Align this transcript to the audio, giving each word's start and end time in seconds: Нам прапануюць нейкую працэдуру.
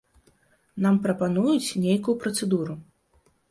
Нам 0.85 0.95
прапануюць 1.03 1.75
нейкую 1.85 2.19
працэдуру. 2.25 2.81